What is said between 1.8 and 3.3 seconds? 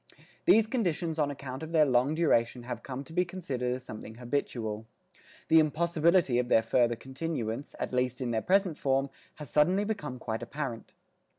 long duration have come to be